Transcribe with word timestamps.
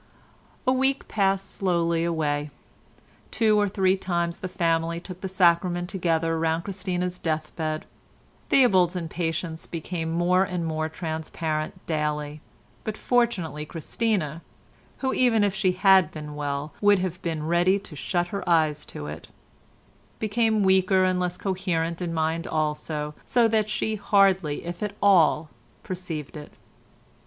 A 0.65 0.71
week 0.73 1.07
passed 1.07 1.51
slowly 1.53 2.03
away. 2.03 2.49
Two 3.29 3.59
or 3.59 3.69
three 3.69 3.95
times 3.95 4.39
the 4.39 4.47
family 4.47 4.99
took 4.99 5.21
the 5.21 5.29
sacrament 5.29 5.89
together 5.91 6.39
round 6.39 6.63
Christina's 6.63 7.19
death 7.19 7.55
bed. 7.55 7.85
Theobald's 8.49 8.95
impatience 8.95 9.67
became 9.67 10.09
more 10.11 10.43
and 10.43 10.65
more 10.65 10.89
transparent 10.89 11.85
daily, 11.85 12.41
but 12.83 12.97
fortunately 12.97 13.63
Christina 13.63 14.41
(who 15.05 15.13
even 15.13 15.43
if 15.43 15.53
she 15.53 15.73
had 15.73 16.11
been 16.11 16.33
well 16.35 16.73
would 16.81 16.97
have 16.97 17.21
been 17.21 17.45
ready 17.45 17.77
to 17.81 17.95
shut 17.95 18.29
her 18.29 18.41
eyes 18.49 18.87
to 18.87 19.05
it) 19.05 19.27
became 20.17 20.63
weaker 20.63 21.03
and 21.03 21.19
less 21.19 21.37
coherent 21.37 22.01
in 22.01 22.11
mind 22.11 22.47
also, 22.47 23.13
so 23.23 23.47
that 23.49 23.69
she 23.69 23.97
hardly, 23.97 24.65
if 24.65 24.81
at 24.81 24.95
all, 24.99 25.49
perceived 25.83 26.35
it. 26.35 26.51